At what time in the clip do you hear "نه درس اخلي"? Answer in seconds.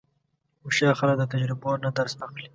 1.83-2.47